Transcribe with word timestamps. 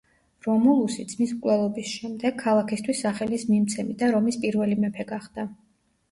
რომულუსი, 0.45 1.03
ძმის 1.09 1.33
მკვლელობის 1.33 1.91
შემდეგ, 1.97 2.39
ქალაქისთვის 2.43 3.01
სახელის 3.05 3.43
მიმცემი 3.49 3.93
და 3.99 4.09
რომის 4.15 4.39
პირველი 4.47 4.79
მეფე 4.85 5.07
გახდა. 5.13 5.45